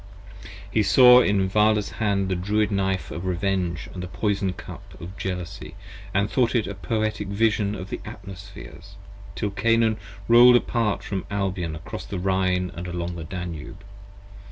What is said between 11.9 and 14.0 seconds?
the Rhine, along the Danube.